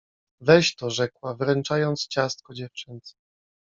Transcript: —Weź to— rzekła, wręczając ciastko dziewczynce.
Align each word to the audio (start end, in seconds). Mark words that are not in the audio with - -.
—Weź 0.47 0.75
to— 0.75 0.89
rzekła, 0.89 1.35
wręczając 1.35 2.07
ciastko 2.07 2.53
dziewczynce. 2.53 3.13